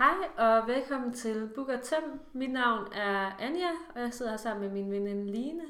[0.00, 2.02] Hej og velkommen til Book og Tem.
[2.32, 5.62] Mit navn er Anja, og jeg sidder her sammen med min veninde Line.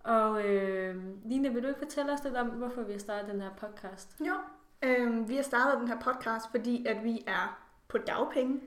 [0.00, 3.40] Og øh, Line, vil du ikke fortælle os lidt om, hvorfor vi har startet den
[3.40, 4.08] her podcast?
[4.20, 4.34] Jo,
[4.82, 7.58] øh, vi har startet den her podcast, fordi at vi er
[7.88, 8.60] på dagpenge,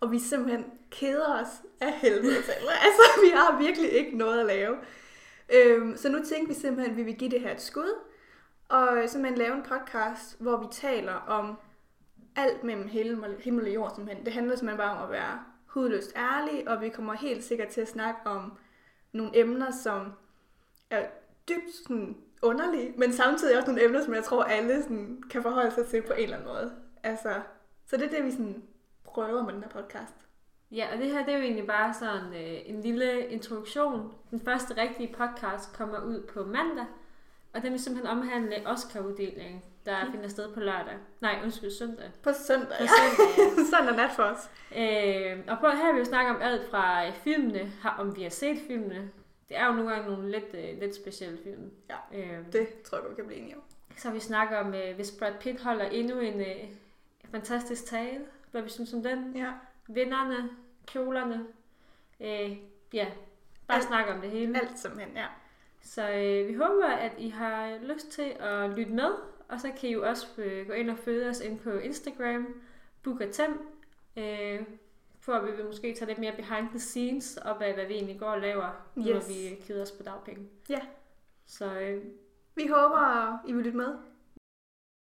[0.00, 2.52] og vi simpelthen keder os af helvede til.
[2.86, 4.76] altså, vi har virkelig ikke noget at lave.
[5.54, 7.94] Øh, så nu tænkte vi simpelthen, at vi vil give det her et skud,
[8.68, 11.58] og simpelthen lave en podcast, hvor vi taler om
[12.40, 12.88] alt mellem
[13.38, 14.24] himmel og jord simpelthen.
[14.26, 17.80] Det handler simpelthen bare om at være hudløst ærlig, og vi kommer helt sikkert til
[17.80, 18.58] at snakke om
[19.12, 20.12] nogle emner, som
[20.90, 21.06] er
[21.48, 25.70] dybt sådan, underlige, men samtidig også nogle emner, som jeg tror alle sådan, kan forholde
[25.70, 26.72] sig til på en eller anden måde.
[27.02, 27.40] Altså,
[27.86, 28.62] så det er det, vi sådan,
[29.04, 30.14] prøver med den her podcast.
[30.70, 34.14] Ja, og det her det er jo egentlig bare sådan øh, en lille introduktion.
[34.30, 36.86] Den første rigtige podcast kommer ud på mandag,
[37.54, 40.94] og den vil simpelthen omhandle Oscar-uddelingen der finder sted på lørdag.
[41.20, 42.10] Nej, undskyld, søndag.
[42.22, 43.64] På søndag, på søndag ja.
[43.76, 44.50] søndag nat for os.
[44.76, 48.30] Øh, og på, her vil vi snakke om alt fra øh, filmene, om vi har
[48.30, 49.10] set filmene.
[49.48, 51.70] Det er jo nogle gange nogle lidt, uh, lidt specielle film.
[51.90, 53.62] Ja, øh, det tror jeg, du kan blive enige om.
[53.96, 56.70] Så vi snakker om, uh, hvis Brad Pitt holder endnu en uh,
[57.30, 59.36] fantastisk tale, hvad vi synes om den.
[59.36, 59.52] Ja.
[59.86, 60.50] Vinderne,
[60.86, 61.44] kjolerne.
[62.20, 62.56] Uh,
[62.92, 63.06] ja,
[63.66, 64.60] bare alt, snakke om det hele.
[64.60, 65.26] Alt simpelthen, ja.
[65.82, 69.10] Så øh, vi håber, at I har lyst til at lytte med
[69.50, 72.46] og så kan I jo også øh, gå ind og følge os ind på Instagram,
[73.02, 73.50] Book Tem,
[74.16, 74.60] øh,
[75.20, 77.94] for at vi vil måske tage lidt mere behind the scenes op af, hvad vi
[77.94, 79.06] egentlig går og laver, yes.
[79.06, 80.48] når vi keder os på dagpenge.
[80.68, 80.80] Ja.
[81.46, 82.04] Så øh,
[82.54, 84.09] vi håber, I vil lytte med.